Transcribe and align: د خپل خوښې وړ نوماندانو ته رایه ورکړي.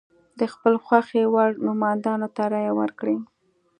د 0.39 0.41
خپل 0.53 0.73
خوښې 0.85 1.23
وړ 1.33 1.49
نوماندانو 1.67 2.27
ته 2.35 2.43
رایه 2.53 2.73
ورکړي. 2.81 3.17